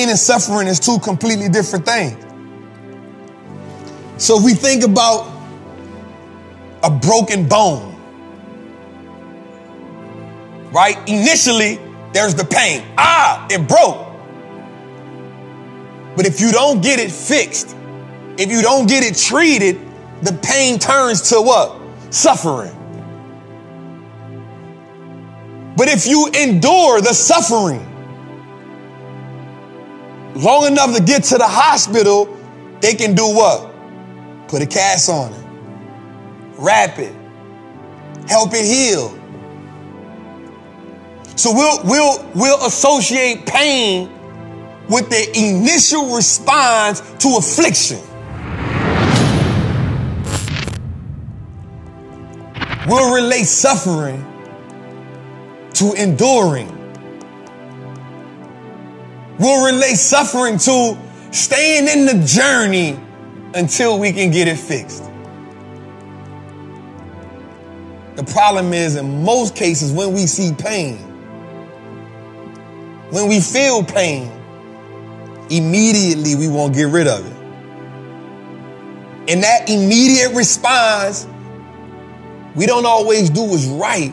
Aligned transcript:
pain 0.00 0.08
and 0.08 0.18
suffering 0.18 0.66
is 0.66 0.80
two 0.80 0.98
completely 1.00 1.48
different 1.48 1.84
things. 1.84 2.16
So 4.16 4.38
if 4.38 4.44
we 4.44 4.54
think 4.54 4.82
about 4.82 5.30
a 6.82 6.90
broken 6.90 7.46
bone, 7.46 7.94
right? 10.72 10.96
Initially, 11.06 11.78
there's 12.14 12.34
the 12.34 12.44
pain. 12.44 12.82
Ah, 12.96 13.46
it 13.50 13.68
broke. 13.68 14.06
But 16.16 16.26
if 16.26 16.40
you 16.40 16.50
don't 16.50 16.82
get 16.82 16.98
it 16.98 17.10
fixed, 17.10 17.76
if 18.38 18.50
you 18.50 18.62
don't 18.62 18.88
get 18.88 19.04
it 19.04 19.18
treated, 19.18 19.78
the 20.22 20.32
pain 20.42 20.78
turns 20.78 21.28
to 21.30 21.42
what? 21.42 21.78
Suffering. 22.10 22.74
But 25.76 25.88
if 25.88 26.06
you 26.06 26.28
endure 26.28 27.02
the 27.02 27.12
suffering 27.12 27.86
long 30.40 30.66
enough 30.66 30.96
to 30.96 31.02
get 31.02 31.24
to 31.24 31.38
the 31.38 31.46
hospital, 31.46 32.36
they 32.80 32.94
can 32.94 33.14
do 33.14 33.24
what? 33.34 33.70
Put 34.48 34.62
a 34.62 34.66
cast 34.66 35.08
on 35.08 35.32
it, 35.32 35.44
wrap 36.58 36.98
it, 36.98 37.14
help 38.28 38.50
it 38.52 38.64
heal. 38.64 39.16
So 41.36 41.52
we'll, 41.54 41.84
we'll, 41.84 42.30
we'll 42.34 42.66
associate 42.66 43.46
pain 43.46 44.10
with 44.88 45.08
the 45.08 45.30
initial 45.38 46.14
response 46.14 47.00
to 47.00 47.36
affliction. 47.38 48.00
We'll 52.88 53.14
relate 53.14 53.44
suffering 53.44 54.26
to 55.74 55.92
enduring. 55.94 56.79
We'll 59.40 59.64
relate 59.64 59.96
suffering 59.96 60.58
to 60.58 60.98
staying 61.30 61.88
in 61.88 62.04
the 62.04 62.22
journey 62.26 63.00
until 63.54 63.98
we 63.98 64.12
can 64.12 64.30
get 64.30 64.46
it 64.46 64.58
fixed. 64.58 65.02
The 68.16 68.24
problem 68.24 68.74
is, 68.74 68.96
in 68.96 69.24
most 69.24 69.56
cases, 69.56 69.92
when 69.92 70.12
we 70.12 70.26
see 70.26 70.52
pain, 70.52 70.98
when 73.12 73.30
we 73.30 73.40
feel 73.40 73.82
pain, 73.82 74.30
immediately 75.48 76.34
we 76.34 76.46
won't 76.46 76.74
get 76.74 76.88
rid 76.88 77.08
of 77.08 77.24
it. 77.24 77.36
And 79.32 79.42
that 79.42 79.70
immediate 79.70 80.34
response, 80.34 81.26
we 82.54 82.66
don't 82.66 82.84
always 82.84 83.30
do 83.30 83.42
what's 83.44 83.64
right. 83.64 84.12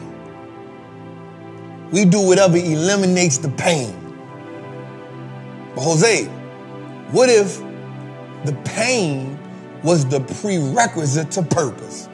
We 1.92 2.06
do 2.06 2.26
whatever 2.26 2.56
eliminates 2.56 3.40
the 3.40 3.50
pain. 3.50 4.07
But 5.78 5.84
Jose, 5.84 6.26
what 7.12 7.30
if 7.30 7.60
the 8.46 8.54
pain 8.66 9.38
was 9.84 10.08
the 10.08 10.22
prerequisite 10.22 11.30
to 11.34 11.44
purpose? 11.44 12.08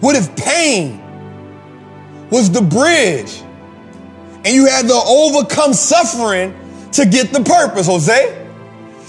What 0.00 0.14
if 0.14 0.36
pain 0.36 1.00
was 2.28 2.50
the 2.50 2.60
bridge 2.60 3.40
and 4.44 4.48
you 4.48 4.66
had 4.66 4.86
to 4.86 4.92
overcome 4.92 5.72
suffering 5.72 6.54
to 6.92 7.06
get 7.06 7.32
the 7.32 7.42
purpose, 7.42 7.86
Jose? 7.86 8.46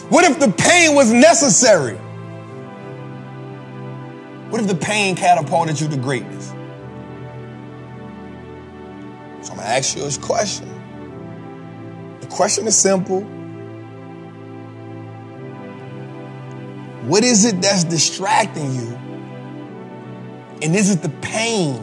What 0.07 0.23
if 0.23 0.39
the 0.39 0.49
pain 0.49 0.95
was 0.95 1.11
necessary? 1.11 1.97
What 4.47 4.61
if 4.61 4.69
the 4.69 4.75
pain 4.75 5.17
catapulted 5.17 5.81
you 5.81 5.89
to 5.89 5.97
greatness? 5.97 6.47
So 9.41 9.51
I'm 9.51 9.57
gonna 9.57 9.63
ask 9.63 9.97
you 9.97 10.03
this 10.03 10.17
question. 10.17 10.82
Question 12.33 12.65
is 12.65 12.75
simple. 12.75 13.21
What 17.05 17.23
is 17.23 17.45
it 17.45 17.61
that's 17.61 17.83
distracting 17.83 18.73
you? 18.73 18.97
And 20.63 20.75
is 20.75 20.89
it 20.89 21.03
the 21.03 21.09
pain 21.21 21.79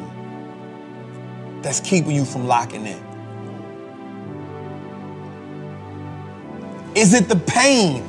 that's 1.63 1.79
keeping 1.79 2.17
you 2.17 2.25
from 2.25 2.49
locking 2.49 2.85
in? 2.85 2.99
Is 6.97 7.15
it 7.15 7.29
the 7.29 7.37
pain 7.37 8.03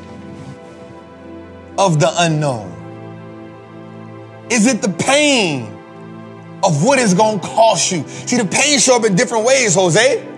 of 1.78 2.00
the 2.00 2.12
unknown? 2.18 2.70
Is 4.50 4.66
it 4.66 4.82
the 4.82 4.90
pain 4.90 5.66
of 6.64 6.84
what 6.84 6.98
it's 6.98 7.14
gonna 7.14 7.40
cost 7.40 7.92
you? 7.92 8.04
See, 8.08 8.38
the 8.38 8.46
pain 8.46 8.80
show 8.80 8.96
up 8.96 9.06
in 9.06 9.14
different 9.16 9.46
ways, 9.46 9.76
Jose. 9.76 10.31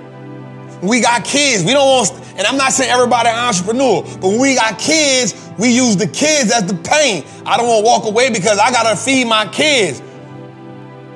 We 0.84 1.00
got 1.00 1.24
kids. 1.24 1.64
We 1.64 1.72
don't 1.72 1.88
want, 1.88 2.12
and 2.38 2.46
I'm 2.46 2.58
not 2.58 2.74
saying 2.74 2.92
everybody 2.92 3.30
an 3.30 3.36
entrepreneur, 3.36 4.04
but 4.04 4.28
when 4.28 4.40
we 4.40 4.56
got 4.56 4.78
kids, 4.78 5.34
we 5.58 5.74
use 5.74 5.96
the 5.96 6.08
kids 6.08 6.52
as 6.52 6.66
the 6.66 6.76
pain. 6.76 7.24
I 7.46 7.56
don't 7.56 7.68
want 7.68 7.86
to 7.86 7.90
walk 7.90 8.06
away 8.06 8.30
because 8.30 8.60
I 8.60 8.70
gotta 8.72 8.98
feed 8.98 9.26
my 9.26 9.48
kids. 9.48 10.02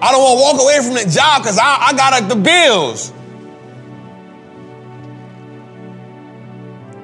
I 0.02 0.12
don't 0.12 0.22
want 0.22 0.38
to 0.38 0.44
walk 0.44 0.62
away 0.62 0.78
from 0.86 0.94
the 0.94 1.12
job 1.14 1.42
because 1.42 1.58
I, 1.58 1.88
I 1.88 1.94
got 1.94 2.30
the 2.30 2.36
bills. 2.36 3.12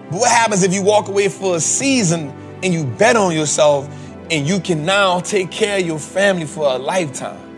But 0.10 0.20
what 0.20 0.30
happens 0.30 0.64
if 0.64 0.74
you 0.74 0.84
walk 0.84 1.08
away 1.08 1.28
for 1.28 1.56
a 1.58 1.60
season 1.60 2.30
and 2.62 2.74
you 2.74 2.86
bet 2.86 3.16
on 3.16 3.34
yourself 3.34 3.90
and 4.30 4.48
you 4.48 4.60
can 4.60 4.86
now 4.86 5.20
take 5.20 5.52
care 5.52 5.80
of 5.80 5.86
your 5.86 6.00
family 6.00 6.46
for 6.46 6.66
a 6.66 6.78
lifetime? 6.78 7.53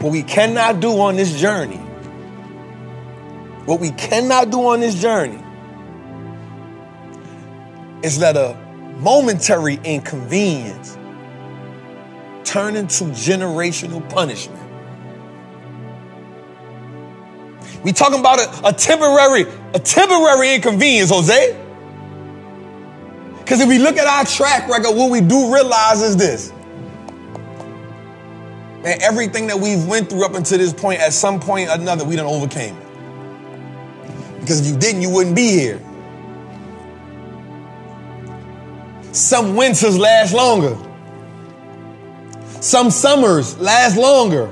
What 0.00 0.12
we 0.12 0.22
cannot 0.22 0.80
do 0.80 0.98
on 0.98 1.16
this 1.16 1.38
journey, 1.38 1.76
what 3.66 3.80
we 3.80 3.90
cannot 3.90 4.50
do 4.50 4.66
on 4.68 4.80
this 4.80 5.00
journey 5.00 5.38
is 8.02 8.18
let 8.18 8.34
a 8.36 8.56
momentary 8.98 9.78
inconvenience 9.84 10.96
turn 12.44 12.76
into 12.76 13.04
generational 13.04 14.08
punishment. 14.08 14.58
We 17.82 17.92
talking 17.92 18.20
about 18.20 18.38
a, 18.40 18.68
a 18.68 18.72
temporary, 18.72 19.44
a 19.74 19.78
temporary 19.78 20.54
inconvenience, 20.54 21.10
Jose. 21.10 21.56
Because 23.38 23.60
if 23.60 23.68
we 23.68 23.78
look 23.78 23.98
at 23.98 24.06
our 24.06 24.24
track 24.24 24.68
record, 24.68 24.96
what 24.96 25.10
we 25.10 25.20
do 25.20 25.52
realize 25.52 26.00
is 26.00 26.16
this. 26.16 26.52
Man, 28.82 29.00
everything 29.02 29.46
that 29.48 29.58
we've 29.58 29.86
went 29.86 30.08
through 30.08 30.24
up 30.24 30.34
until 30.34 30.58
this 30.58 30.72
point, 30.72 31.00
at 31.00 31.12
some 31.12 31.38
point 31.38 31.68
or 31.68 31.74
another, 31.74 32.04
we 32.04 32.16
done 32.16 32.26
overcame 32.26 32.74
it. 32.74 34.40
Because 34.40 34.60
if 34.60 34.72
you 34.72 34.78
didn't, 34.78 35.02
you 35.02 35.10
wouldn't 35.10 35.36
be 35.36 35.48
here. 35.50 35.80
Some 39.12 39.54
winters 39.54 39.98
last 39.98 40.32
longer. 40.32 40.78
Some 42.60 42.90
summers 42.90 43.58
last 43.58 43.96
longer. 43.96 44.50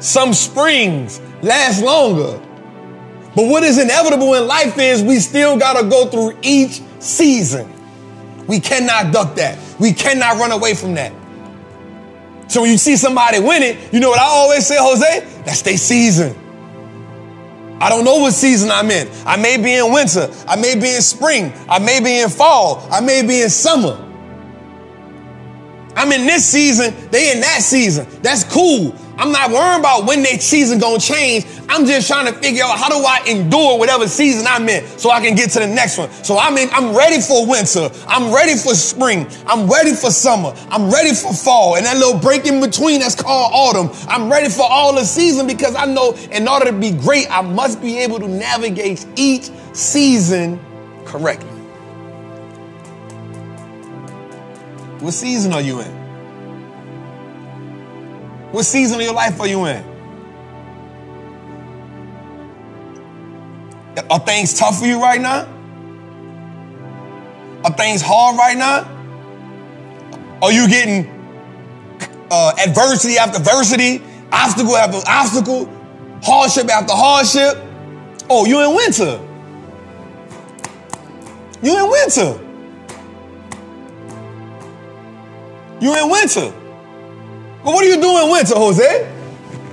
Some 0.00 0.34
springs 0.34 1.20
last 1.42 1.82
longer. 1.82 2.38
But 3.34 3.48
what 3.48 3.62
is 3.62 3.78
inevitable 3.78 4.34
in 4.34 4.46
life 4.46 4.76
is 4.78 5.02
we 5.02 5.18
still 5.20 5.58
got 5.58 5.80
to 5.80 5.88
go 5.88 6.06
through 6.06 6.36
each 6.42 6.82
season. 6.98 7.72
We 8.46 8.60
cannot 8.60 9.12
duck 9.12 9.36
that. 9.36 9.58
We 9.78 9.92
cannot 9.92 10.38
run 10.38 10.52
away 10.52 10.74
from 10.74 10.94
that. 10.94 11.12
So 12.50 12.62
when 12.62 12.72
you 12.72 12.78
see 12.78 12.96
somebody 12.96 13.38
win 13.38 13.62
it, 13.62 13.92
you 13.92 14.00
know 14.00 14.10
what 14.10 14.18
I 14.18 14.24
always 14.24 14.66
say, 14.66 14.74
Jose? 14.76 15.20
That's 15.44 15.62
their 15.62 15.76
season. 15.76 16.36
I 17.80 17.88
don't 17.88 18.04
know 18.04 18.16
what 18.16 18.34
season 18.34 18.72
I'm 18.72 18.90
in. 18.90 19.08
I 19.24 19.36
may 19.36 19.56
be 19.56 19.72
in 19.72 19.92
winter. 19.92 20.28
I 20.48 20.56
may 20.56 20.74
be 20.74 20.96
in 20.96 21.00
spring. 21.00 21.52
I 21.68 21.78
may 21.78 22.00
be 22.00 22.20
in 22.20 22.28
fall. 22.28 22.88
I 22.90 23.00
may 23.00 23.22
be 23.24 23.40
in 23.40 23.50
summer. 23.50 24.04
I'm 25.94 26.10
in 26.10 26.26
this 26.26 26.44
season. 26.44 26.92
They 27.12 27.30
in 27.32 27.40
that 27.40 27.60
season. 27.62 28.08
That's 28.20 28.42
cool. 28.42 28.96
I'm 29.20 29.32
not 29.32 29.50
worrying 29.50 29.80
about 29.80 30.06
when 30.06 30.22
their 30.22 30.40
season 30.40 30.78
gonna 30.78 30.98
change. 30.98 31.44
I'm 31.68 31.84
just 31.84 32.08
trying 32.08 32.32
to 32.32 32.32
figure 32.40 32.64
out 32.64 32.78
how 32.78 32.88
do 32.88 33.04
I 33.04 33.22
endure 33.28 33.78
whatever 33.78 34.08
season 34.08 34.46
I'm 34.48 34.66
in 34.66 34.86
so 34.98 35.10
I 35.10 35.20
can 35.20 35.34
get 35.36 35.50
to 35.50 35.58
the 35.58 35.66
next 35.66 35.98
one. 35.98 36.10
So 36.24 36.38
I'm 36.38 36.56
I'm 36.72 36.96
ready 36.96 37.20
for 37.20 37.46
winter. 37.46 37.90
I'm 38.08 38.34
ready 38.34 38.54
for 38.56 38.74
spring. 38.74 39.26
I'm 39.46 39.70
ready 39.70 39.92
for 39.92 40.10
summer. 40.10 40.54
I'm 40.70 40.90
ready 40.90 41.14
for 41.14 41.34
fall. 41.34 41.76
And 41.76 41.84
that 41.84 41.98
little 41.98 42.18
break 42.18 42.46
in 42.46 42.62
between 42.62 43.00
that's 43.00 43.14
called 43.14 43.52
autumn. 43.52 43.90
I'm 44.08 44.32
ready 44.32 44.48
for 44.48 44.62
all 44.62 44.94
the 44.94 45.04
season 45.04 45.46
because 45.46 45.74
I 45.74 45.84
know 45.84 46.14
in 46.32 46.48
order 46.48 46.64
to 46.66 46.72
be 46.72 46.90
great, 46.90 47.30
I 47.30 47.42
must 47.42 47.82
be 47.82 47.98
able 47.98 48.20
to 48.20 48.28
navigate 48.28 49.04
each 49.16 49.50
season 49.74 50.58
correctly. 51.04 51.48
What 55.00 55.12
season 55.12 55.52
are 55.52 55.60
you 55.60 55.80
in? 55.80 55.99
What 58.52 58.64
season 58.64 58.96
of 59.00 59.02
your 59.02 59.14
life 59.14 59.40
are 59.40 59.46
you 59.46 59.64
in? 59.66 59.84
Are 64.10 64.18
things 64.20 64.58
tough 64.58 64.78
for 64.78 64.86
you 64.86 65.00
right 65.00 65.20
now? 65.20 65.46
Are 67.64 67.72
things 67.72 68.02
hard 68.02 68.36
right 68.38 68.56
now? 68.56 68.88
Are 70.42 70.50
you 70.50 70.68
getting 70.68 71.20
uh, 72.30 72.52
adversity 72.64 73.18
after 73.18 73.38
adversity, 73.38 74.02
obstacle 74.32 74.76
after 74.76 74.98
obstacle, 75.08 75.68
hardship 76.22 76.68
after 76.68 76.94
hardship. 76.94 77.62
Oh, 78.28 78.46
you 78.46 78.60
in 78.62 78.74
winter. 78.74 79.20
You 81.62 81.84
in 81.84 81.90
winter. 81.90 82.40
You 85.80 85.94
in 85.96 86.10
winter. 86.10 86.59
But 87.64 87.74
what 87.74 87.84
are 87.84 87.88
you 87.88 88.00
doing 88.00 88.24
in 88.24 88.30
winter, 88.30 88.54
Jose? 88.54 89.12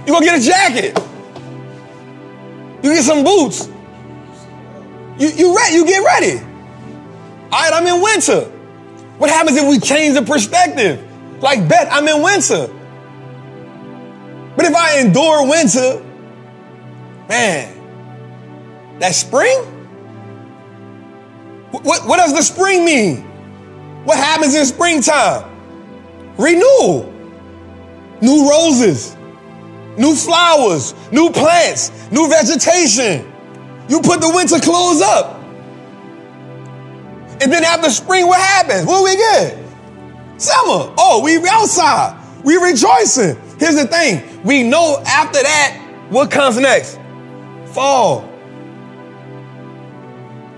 You 0.05 0.13
gonna 0.13 0.25
get 0.25 0.39
a 0.39 0.43
jacket. 0.43 0.97
You 2.83 2.93
get 2.93 3.03
some 3.03 3.23
boots. 3.23 3.69
You 5.17 5.29
you 5.29 5.55
ready? 5.55 5.75
You 5.75 5.85
get 5.85 6.03
ready. 6.03 6.39
All 7.51 7.59
right, 7.59 7.71
I'm 7.73 7.87
in 7.87 8.01
winter. 8.01 8.41
What 9.17 9.29
happens 9.29 9.57
if 9.57 9.67
we 9.67 9.79
change 9.79 10.15
the 10.15 10.21
perspective? 10.21 11.03
Like, 11.41 11.67
bet 11.67 11.87
I'm 11.91 12.07
in 12.07 12.21
winter. 12.21 12.67
But 14.55 14.65
if 14.65 14.75
I 14.75 14.99
endure 14.99 15.47
winter, 15.47 16.03
man, 17.29 18.99
that 18.99 19.13
spring? 19.13 19.57
What, 21.71 22.07
what 22.07 22.17
does 22.17 22.33
the 22.33 22.41
spring 22.41 22.85
mean? 22.85 23.21
What 24.03 24.17
happens 24.17 24.55
in 24.55 24.65
springtime? 24.65 25.43
Renewal. 26.37 27.13
New 28.21 28.49
roses, 28.49 29.15
new 29.97 30.15
flowers, 30.15 30.93
new 31.11 31.29
plants, 31.29 31.91
new 32.11 32.27
vegetation. 32.29 33.31
You 33.87 34.01
put 34.01 34.21
the 34.21 34.31
winter 34.33 34.59
clothes 34.59 35.01
up. 35.01 35.35
And 37.39 37.53
then 37.53 37.63
after 37.63 37.89
spring, 37.89 38.27
what 38.27 38.39
happens? 38.39 38.85
What 38.85 39.03
we 39.03 39.15
get? 39.15 39.57
Summer. 40.41 40.93
Oh, 40.97 41.21
we 41.23 41.37
outside. 41.47 42.19
We 42.43 42.57
rejoicing. 42.57 43.37
Here's 43.59 43.75
the 43.75 43.85
thing. 43.85 44.43
We 44.43 44.63
know 44.63 45.01
after 45.05 45.41
that, 45.41 46.05
what 46.09 46.31
comes 46.31 46.57
next? 46.57 46.99
Fall. 47.73 48.21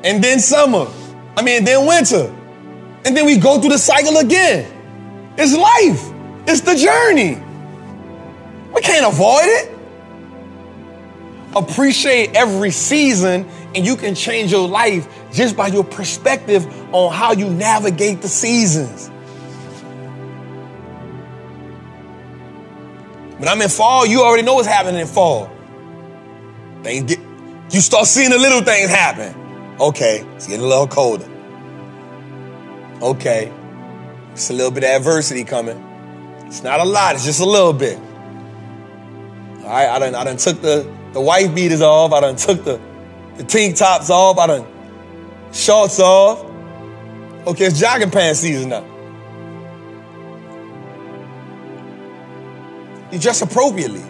And 0.04 0.24
then 0.24 0.40
summer. 0.40 0.88
I 1.36 1.42
mean, 1.42 1.66
then 1.66 1.86
winter. 1.86 2.34
And 3.06 3.16
then 3.16 3.26
we 3.26 3.38
go 3.38 3.60
through 3.60 3.72
the 3.72 3.78
cycle 3.78 4.18
again. 4.18 4.72
It's 5.38 5.56
life. 5.56 6.14
It's 6.48 6.62
the 6.62 6.76
journey. 6.76 7.42
We 8.80 8.84
can't 8.84 9.06
avoid 9.06 9.44
it. 9.44 9.78
Appreciate 11.54 12.34
every 12.34 12.72
season, 12.72 13.46
and 13.76 13.86
you 13.86 13.98
can 13.98 14.16
change 14.16 14.54
your 14.54 14.70
life 14.70 15.06
just 15.34 15.58
by 15.58 15.68
your 15.68 15.84
perspective 15.84 16.66
on 16.96 17.12
how 17.12 17.34
you 17.34 17.50
navigate 17.50 18.22
the 18.22 18.30
seasons. 18.30 19.10
When 23.38 23.50
I'm 23.50 23.62
in 23.62 23.68
fall, 23.68 24.06
you 24.06 24.22
already 24.22 24.44
know 24.44 24.54
what's 24.54 24.66
happening 24.66 25.02
in 25.02 25.08
fall. 25.08 25.52
Things 26.82 27.14
get, 27.14 27.20
you 27.72 27.82
start 27.82 28.06
seeing 28.06 28.30
the 28.30 28.38
little 28.38 28.62
things 28.62 28.90
happen. 28.90 29.36
Okay, 29.82 30.26
it's 30.38 30.48
getting 30.48 30.64
a 30.64 30.70
little 30.70 30.88
colder. 30.88 31.30
Okay, 33.02 33.52
it's 34.32 34.50
a 34.50 34.54
little 34.54 34.72
bit 34.72 34.86
of 34.86 34.90
adversity 34.92 35.44
coming. 35.44 35.78
It's 36.46 36.64
not 36.64 36.80
a 36.80 36.86
lot, 36.86 37.16
it's 37.16 37.26
just 37.26 37.42
a 37.42 37.46
little 37.46 37.74
bit. 37.74 38.00
Right, 39.70 39.88
I 39.88 40.00
done, 40.00 40.16
I 40.16 40.24
done 40.24 40.38
took 40.38 40.62
the, 40.62 40.92
the 41.14 41.22
white 41.22 41.54
beaters 41.54 41.84
off. 41.84 42.12
I 42.12 42.22
done 42.22 42.36
took 42.36 42.64
the, 42.64 42.82
the 43.38 43.44
tank 43.44 43.76
tops 43.76 44.10
off. 44.10 44.40
I 44.40 44.48
done 44.48 44.68
shorts 45.54 46.00
off. 46.00 46.44
Okay, 47.46 47.66
it's 47.66 47.80
jogging 47.80 48.10
pants 48.10 48.40
season 48.40 48.70
now. 48.70 48.84
You 53.12 53.20
dress 53.20 53.44
appropriately. 53.44 54.04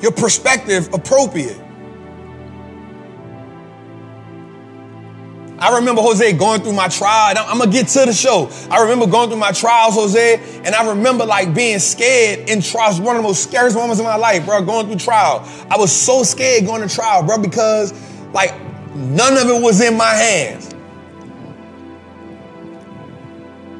Your 0.00 0.10
perspective 0.10 0.92
appropriate. 0.92 1.63
I 5.64 5.74
remember 5.76 6.02
Jose 6.02 6.30
going 6.34 6.60
through 6.60 6.74
my 6.74 6.88
trial. 6.88 7.34
I'm 7.38 7.56
gonna 7.56 7.70
get 7.70 7.88
to 7.88 8.04
the 8.04 8.12
show. 8.12 8.50
I 8.70 8.82
remember 8.82 9.06
going 9.06 9.30
through 9.30 9.38
my 9.38 9.52
trials, 9.52 9.94
Jose, 9.94 10.60
and 10.62 10.74
I 10.74 10.86
remember 10.86 11.24
like 11.24 11.54
being 11.54 11.78
scared 11.78 12.50
in 12.50 12.60
trials. 12.60 13.00
One 13.00 13.16
of 13.16 13.22
the 13.22 13.28
most 13.28 13.44
scariest 13.44 13.74
moments 13.74 13.98
of 13.98 14.04
my 14.04 14.16
life, 14.16 14.44
bro. 14.44 14.62
Going 14.62 14.88
through 14.88 14.98
trial, 14.98 15.42
I 15.70 15.78
was 15.78 15.90
so 15.90 16.22
scared 16.22 16.66
going 16.66 16.86
to 16.86 16.94
trial, 16.94 17.22
bro, 17.22 17.38
because 17.38 17.94
like 18.34 18.52
none 18.94 19.38
of 19.38 19.48
it 19.48 19.62
was 19.62 19.80
in 19.80 19.96
my 19.96 20.10
hands. 20.10 20.70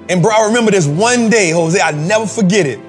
And 0.08 0.22
bro, 0.22 0.30
I 0.34 0.46
remember 0.46 0.70
this 0.70 0.86
one 0.86 1.28
day, 1.28 1.50
Jose. 1.50 1.78
I 1.78 1.90
never 1.90 2.26
forget 2.26 2.64
it. 2.64 2.80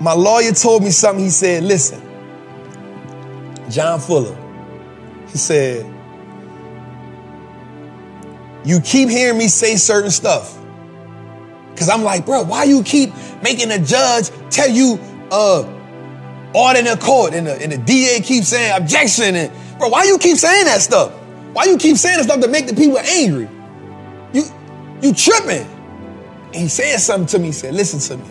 My 0.00 0.14
lawyer 0.14 0.52
told 0.52 0.84
me 0.84 0.90
something. 0.90 1.22
He 1.22 1.30
said, 1.30 1.64
"Listen, 1.64 2.00
John 3.68 4.00
Fuller." 4.00 4.34
He 5.30 5.36
said 5.36 5.97
you 8.64 8.80
keep 8.80 9.08
hearing 9.08 9.38
me 9.38 9.48
say 9.48 9.76
certain 9.76 10.10
stuff. 10.10 10.58
Cause 11.76 11.88
I'm 11.88 12.02
like, 12.02 12.26
bro, 12.26 12.42
why 12.42 12.64
you 12.64 12.82
keep 12.82 13.12
making 13.42 13.70
a 13.70 13.78
judge 13.78 14.30
tell 14.50 14.68
you 14.68 14.98
uh 15.30 15.62
order 16.54 16.78
in 16.78 16.86
the 16.86 16.98
court 17.00 17.34
and 17.34 17.46
the, 17.46 17.62
and 17.62 17.70
the 17.70 17.78
DA 17.78 18.20
keeps 18.20 18.48
saying 18.48 18.76
objection 18.76 19.36
and 19.36 19.78
bro, 19.78 19.88
why 19.88 20.04
you 20.04 20.18
keep 20.18 20.36
saying 20.36 20.64
that 20.64 20.80
stuff? 20.80 21.12
Why 21.52 21.64
you 21.64 21.78
keep 21.78 21.96
saying 21.96 22.16
that 22.16 22.24
stuff 22.24 22.40
to 22.40 22.48
make 22.48 22.66
the 22.66 22.74
people 22.74 22.98
angry? 22.98 23.48
You 24.32 24.44
you 25.00 25.14
tripping. 25.14 25.66
And 26.46 26.56
he 26.56 26.68
said 26.68 26.98
something 26.98 27.26
to 27.28 27.38
me, 27.38 27.46
he 27.46 27.52
said, 27.52 27.74
listen 27.74 28.00
to 28.00 28.24
me. 28.24 28.30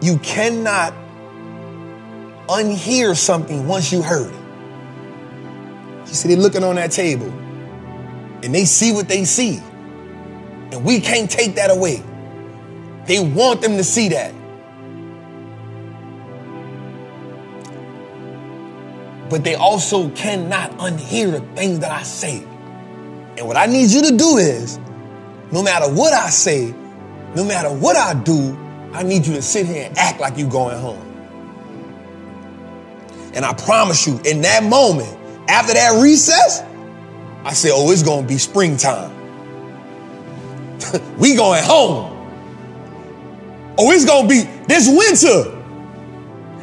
You 0.00 0.18
cannot 0.18 0.92
unhear 2.48 3.16
something 3.16 3.66
once 3.66 3.90
you 3.90 4.02
heard 4.02 4.32
it. 4.32 6.08
He 6.08 6.14
said, 6.14 6.30
they're 6.30 6.38
looking 6.38 6.62
on 6.62 6.76
that 6.76 6.92
table 6.92 7.32
and 8.42 8.54
they 8.54 8.64
see 8.64 8.92
what 8.92 9.08
they 9.08 9.24
see. 9.24 9.58
And 10.70 10.84
we 10.84 11.00
can't 11.00 11.30
take 11.30 11.54
that 11.56 11.70
away. 11.70 12.02
They 13.06 13.20
want 13.20 13.62
them 13.62 13.76
to 13.76 13.84
see 13.84 14.10
that. 14.10 14.34
But 19.30 19.44
they 19.44 19.54
also 19.54 20.10
cannot 20.10 20.70
unhear 20.78 21.32
the 21.32 21.40
things 21.54 21.80
that 21.80 21.90
I 21.90 22.02
say. 22.02 22.38
And 23.36 23.46
what 23.46 23.56
I 23.56 23.66
need 23.66 23.90
you 23.90 24.02
to 24.02 24.16
do 24.16 24.36
is, 24.36 24.78
no 25.52 25.62
matter 25.62 25.90
what 25.90 26.12
I 26.12 26.28
say, 26.28 26.74
no 27.34 27.44
matter 27.44 27.72
what 27.72 27.96
I 27.96 28.14
do, 28.14 28.56
I 28.92 29.02
need 29.02 29.26
you 29.26 29.34
to 29.34 29.42
sit 29.42 29.66
here 29.66 29.86
and 29.86 29.98
act 29.98 30.20
like 30.20 30.38
you're 30.38 30.50
going 30.50 30.78
home. 30.78 31.04
And 33.34 33.44
I 33.44 33.52
promise 33.52 34.06
you, 34.06 34.18
in 34.24 34.40
that 34.42 34.64
moment, 34.64 35.16
after 35.48 35.74
that 35.74 36.02
recess, 36.02 36.62
I 37.44 37.52
said, 37.52 37.72
oh, 37.74 37.90
it's 37.90 38.02
going 38.02 38.22
to 38.22 38.28
be 38.28 38.38
springtime. 38.38 39.14
we 41.18 41.34
going 41.34 41.62
home. 41.62 42.14
Oh, 43.78 43.90
it's 43.92 44.04
going 44.04 44.28
to 44.28 44.28
be 44.28 44.42
this 44.66 44.88
winter. 44.88 45.54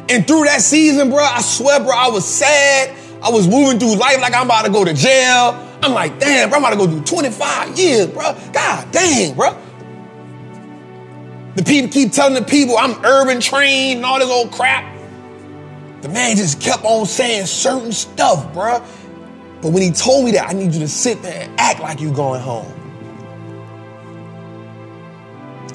And 0.08 0.26
through 0.26 0.44
that 0.44 0.60
season, 0.60 1.10
bro, 1.10 1.18
I 1.18 1.40
swear, 1.40 1.80
bro, 1.80 1.90
I 1.90 2.08
was 2.08 2.26
sad. 2.26 2.96
I 3.22 3.30
was 3.30 3.48
moving 3.48 3.78
through 3.78 3.96
life 3.96 4.20
like 4.20 4.34
I'm 4.34 4.46
about 4.46 4.66
to 4.66 4.70
go 4.70 4.84
to 4.84 4.94
jail. 4.94 5.62
I'm 5.82 5.92
like, 5.92 6.18
damn, 6.20 6.48
bro, 6.48 6.58
I'm 6.58 6.64
about 6.64 6.70
to 6.70 6.76
go 6.76 6.86
do 6.86 7.02
25 7.02 7.78
years, 7.78 8.06
bro. 8.08 8.36
God 8.52 8.92
dang, 8.92 9.34
bro. 9.34 9.58
The 11.56 11.62
people 11.62 11.90
keep 11.90 12.12
telling 12.12 12.34
the 12.34 12.42
people 12.42 12.76
I'm 12.76 13.02
urban 13.04 13.40
trained 13.40 13.98
and 13.98 14.06
all 14.06 14.18
this 14.18 14.28
old 14.28 14.52
crap. 14.52 14.94
The 16.02 16.10
man 16.10 16.36
just 16.36 16.60
kept 16.60 16.84
on 16.84 17.06
saying 17.06 17.46
certain 17.46 17.92
stuff, 17.92 18.52
bro. 18.52 18.84
But 19.62 19.72
when 19.72 19.82
he 19.82 19.90
told 19.90 20.24
me 20.24 20.32
that, 20.32 20.48
I 20.48 20.52
need 20.52 20.72
you 20.74 20.80
to 20.80 20.88
sit 20.88 21.22
there 21.22 21.42
and 21.42 21.60
act 21.60 21.80
like 21.80 22.00
you're 22.00 22.14
going 22.14 22.40
home. 22.40 22.72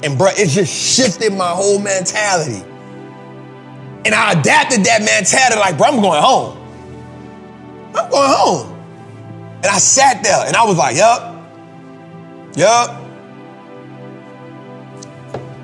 And 0.02 0.18
bro, 0.18 0.30
it 0.30 0.48
just 0.48 0.72
shifted 0.72 1.32
my 1.32 1.50
whole 1.50 1.78
mentality. 1.78 2.64
And 4.04 4.14
I 4.14 4.32
adapted 4.32 4.84
that 4.84 5.02
mentality 5.02 5.60
like, 5.60 5.78
bro, 5.78 5.88
I'm 5.88 6.00
going 6.00 6.20
home. 6.20 6.58
I'm 7.94 8.10
going 8.10 8.30
home. 8.30 8.72
And 9.56 9.66
I 9.66 9.78
sat 9.78 10.24
there 10.24 10.44
and 10.46 10.56
I 10.56 10.64
was 10.64 10.76
like, 10.76 10.96
yup, 10.96 11.36
yup, 12.56 13.00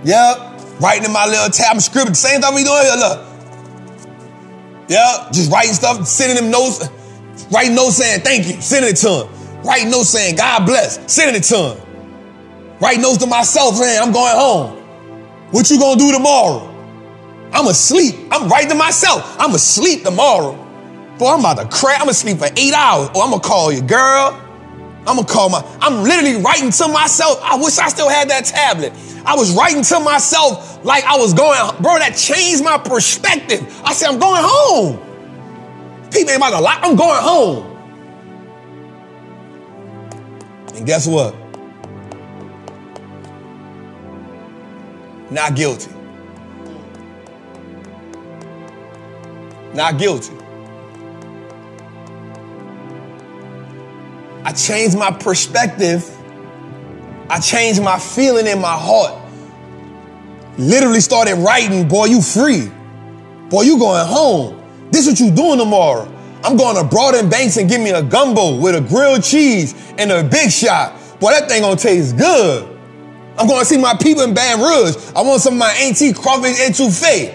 yup. 0.05 0.81
Writing 0.81 1.07
in 1.07 1.13
my 1.13 1.27
little 1.27 1.51
tab, 1.51 1.75
I'm 1.75 1.81
scribbling. 1.81 2.15
Same 2.15 2.41
thing 2.41 2.55
we 2.55 2.63
doing 2.63 2.83
here, 2.83 2.95
look. 2.97 3.27
Yep, 4.89 5.33
just 5.33 5.51
writing 5.51 5.73
stuff, 5.73 6.07
sending 6.07 6.37
them 6.37 6.53
notes. 6.53 6.89
Write 7.50 7.73
notes 7.73 7.97
saying 7.97 8.21
thank 8.21 8.47
you, 8.47 8.61
sending 8.61 8.90
it 8.90 8.97
to 8.97 9.25
him. 9.26 9.62
Write 9.62 9.87
notes 9.87 10.11
saying 10.11 10.37
God 10.37 10.67
bless, 10.67 11.12
sending 11.12 11.37
it 11.37 11.45
to 11.45 11.75
him. 11.75 12.78
Write 12.81 13.00
notes 13.00 13.19
to 13.19 13.26
myself 13.26 13.76
saying 13.76 14.00
I'm 14.00 14.12
going 14.12 14.37
home. 14.37 14.76
What 15.50 15.71
you 15.71 15.78
gonna 15.78 15.99
do 15.99 16.12
tomorrow? 16.12 16.75
I'm 17.52 17.67
asleep. 17.67 18.17
I'm 18.31 18.49
writing 18.49 18.71
to 18.71 18.75
myself. 18.75 19.37
I'm 19.40 19.55
asleep 19.55 20.05
tomorrow. 20.05 20.52
Boy, 21.19 21.33
I'm 21.33 21.40
about 21.40 21.59
to 21.59 21.67
crack. 21.69 22.00
I'm 22.00 22.07
gonna 22.07 22.14
sleep 22.14 22.38
for 22.38 22.49
eight 22.57 22.75
hours. 22.75 23.09
Oh, 23.14 23.21
or 23.21 23.25
I'm 23.25 23.31
gonna 23.31 23.43
call 23.43 23.73
you, 23.73 23.83
girl. 23.83 24.45
I'm 25.07 25.17
gonna 25.17 25.26
call 25.26 25.49
my, 25.49 25.64
I'm 25.81 26.02
literally 26.02 26.37
writing 26.43 26.71
to 26.71 26.88
myself. 26.88 27.40
I 27.43 27.57
wish 27.57 27.78
I 27.78 27.88
still 27.88 28.11
had 28.11 28.28
that 28.28 28.45
tablet. 28.45 28.93
I 29.25 29.35
was 29.35 29.52
writing 29.55 29.83
to 29.83 30.00
myself 30.00 30.85
like 30.85 31.02
I 31.05 31.17
was 31.17 31.33
going, 31.33 31.59
bro, 31.81 31.99
that 31.99 32.14
changed 32.14 32.62
my 32.62 32.76
perspective. 32.76 33.61
I 33.85 33.95
said, 33.95 34.09
I'm 34.11 34.19
going 34.19 34.43
home. 34.45 35.08
People 36.11 36.31
ain't 36.31 36.37
about 36.37 36.50
to 36.50 36.61
lie. 36.61 36.79
I'm 36.83 36.97
going 36.97 37.23
home. 37.23 37.77
And 40.75 40.87
guess 40.87 41.07
what? 41.07 41.35
Not 45.31 45.55
guilty. 45.55 45.91
Not 49.75 49.99
guilty. 49.99 50.33
I 54.45 54.53
changed 54.53 54.97
my 54.97 55.11
perspective. 55.11 56.09
I 57.29 57.38
changed 57.41 57.83
my 57.83 57.99
feeling 57.99 58.47
in 58.47 58.61
my 58.61 58.75
heart. 58.75 59.15
Literally 60.57 61.00
started 61.00 61.35
writing, 61.37 61.87
boy, 61.87 62.07
you 62.07 62.23
free. 62.23 62.71
Boy, 63.50 63.62
you 63.62 63.79
going 63.79 64.07
home. 64.07 64.58
This 64.90 65.07
what 65.07 65.21
you 65.21 65.30
doing 65.30 65.59
tomorrow. 65.59 66.12
I'm 66.45 66.57
going 66.57 66.76
to 66.76 66.85
Broad 66.85 67.30
Banks 67.30 67.57
and 67.57 67.68
give 67.68 67.80
me 67.80 67.90
a 67.90 68.02
gumbo 68.02 68.57
with 68.57 68.75
a 68.75 68.80
grilled 68.80 69.23
cheese 69.23 69.75
and 69.99 70.11
a 70.11 70.23
big 70.23 70.50
shot. 70.50 70.95
Boy, 71.21 71.30
that 71.33 71.49
thing 71.49 71.62
gonna 71.62 71.76
taste 71.76 72.16
good. 72.16 72.78
I'm 73.38 73.47
going 73.47 73.61
to 73.61 73.64
see 73.64 73.78
my 73.78 73.95
people 73.95 74.25
in 74.25 74.35
Baton 74.35 74.61
Rouge. 74.61 74.97
I 75.14 75.23
want 75.23 75.40
some 75.40 75.54
of 75.54 75.59
my 75.61 75.71
auntie 75.71 76.12
crawfish 76.12 76.59
etouffee. 76.59 77.35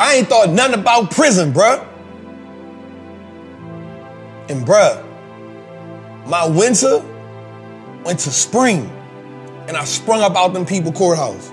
I 0.00 0.16
ain't 0.16 0.28
thought 0.28 0.50
nothing 0.50 0.80
about 0.80 1.12
prison, 1.12 1.52
bruh. 1.52 1.86
And 4.48 4.66
bruh, 4.66 5.00
my 6.26 6.44
winter 6.46 7.04
went 8.04 8.18
to 8.20 8.30
spring. 8.30 8.90
And 9.68 9.76
I 9.76 9.84
sprung 9.84 10.22
up 10.22 10.34
out 10.34 10.54
them 10.54 10.66
people 10.66 10.92
courthouse. 10.92 11.50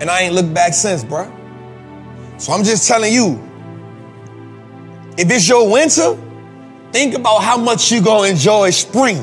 And 0.00 0.10
I 0.10 0.20
ain't 0.22 0.34
looked 0.34 0.52
back 0.52 0.74
since, 0.74 1.04
bruh. 1.04 1.32
So 2.38 2.52
I'm 2.52 2.64
just 2.64 2.88
telling 2.88 3.12
you, 3.12 3.40
if 5.16 5.30
it's 5.30 5.48
your 5.48 5.70
winter, 5.70 6.16
think 6.92 7.14
about 7.14 7.38
how 7.38 7.56
much 7.56 7.92
you're 7.92 8.02
gonna 8.02 8.28
enjoy 8.28 8.70
spring. 8.70 9.18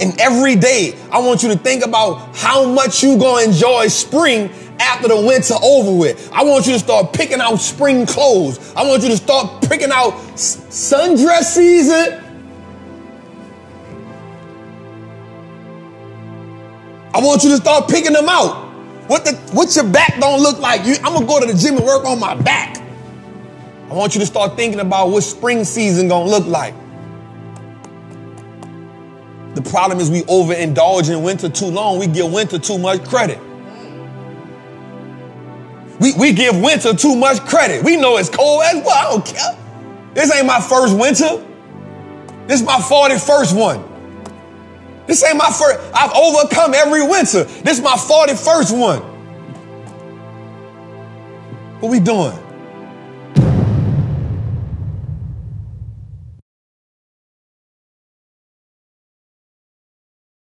And 0.00 0.18
every 0.20 0.56
day, 0.56 0.96
I 1.10 1.18
want 1.18 1.42
you 1.42 1.50
to 1.50 1.56
think 1.56 1.84
about 1.84 2.34
how 2.36 2.66
much 2.66 3.02
you're 3.02 3.18
gonna 3.18 3.44
enjoy 3.44 3.88
spring 3.88 4.50
after 4.78 5.08
the 5.08 5.16
winter 5.16 5.54
over 5.62 5.92
with. 5.92 6.30
I 6.32 6.42
want 6.44 6.66
you 6.66 6.72
to 6.72 6.78
start 6.78 7.12
picking 7.12 7.40
out 7.40 7.56
spring 7.56 8.06
clothes. 8.06 8.74
I 8.74 8.84
want 8.84 9.02
you 9.02 9.08
to 9.10 9.16
start 9.16 9.62
picking 9.68 9.90
out 9.92 10.12
sundress 10.36 11.42
season. 11.42 12.24
I 17.12 17.20
want 17.20 17.42
you 17.42 17.50
to 17.50 17.56
start 17.56 17.90
picking 17.90 18.12
them 18.12 18.28
out. 18.28 18.69
What 19.10 19.24
the 19.24 19.32
what 19.50 19.74
your 19.74 19.88
back 19.88 20.20
don't 20.20 20.40
look 20.40 20.60
like? 20.60 20.86
You, 20.86 20.94
I'm 21.02 21.14
gonna 21.14 21.26
go 21.26 21.40
to 21.40 21.46
the 21.52 21.58
gym 21.58 21.76
and 21.76 21.84
work 21.84 22.04
on 22.04 22.20
my 22.20 22.36
back. 22.36 22.80
I 23.90 23.92
want 23.92 24.14
you 24.14 24.20
to 24.20 24.26
start 24.26 24.54
thinking 24.54 24.78
about 24.78 25.08
what 25.08 25.24
spring 25.24 25.64
season 25.64 26.06
gonna 26.06 26.30
look 26.30 26.46
like. 26.46 26.74
The 29.56 29.62
problem 29.62 29.98
is 29.98 30.12
we 30.12 30.22
overindulge 30.22 31.12
in 31.12 31.24
winter 31.24 31.48
too 31.48 31.66
long. 31.66 31.98
We 31.98 32.06
give 32.06 32.32
winter 32.32 32.60
too 32.60 32.78
much 32.78 33.02
credit. 33.02 33.40
We, 35.98 36.14
we 36.14 36.32
give 36.32 36.60
winter 36.60 36.94
too 36.94 37.16
much 37.16 37.40
credit. 37.40 37.82
We 37.82 37.96
know 37.96 38.16
it's 38.16 38.28
cold 38.28 38.62
as 38.62 38.76
well. 38.76 38.90
I 38.90 39.10
don't 39.10 39.26
care. 39.26 39.58
This 40.14 40.32
ain't 40.32 40.46
my 40.46 40.60
first 40.60 40.96
winter. 40.96 41.44
This 42.46 42.60
is 42.60 42.64
my 42.64 42.78
41st 42.78 43.58
one. 43.58 43.89
This 45.10 45.24
ain't 45.24 45.38
my 45.38 45.50
first. 45.50 45.80
I've 45.92 46.12
overcome 46.12 46.72
every 46.72 47.02
winter. 47.02 47.42
This 47.42 47.78
is 47.78 47.82
my 47.82 47.96
41st 47.96 48.78
one. 48.78 49.00
What 51.80 51.90
we 51.90 51.98
doing? 51.98 52.38